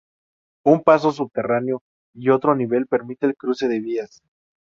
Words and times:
Un 0.65 0.81
paso 0.81 1.11
subterráneo 1.11 1.83
y 2.15 2.29
otro 2.29 2.53
a 2.53 2.55
nivel 2.55 2.87
permite 2.87 3.27
el 3.27 3.35
cruce 3.35 3.67
de 3.67 3.79
vías. 3.79 4.19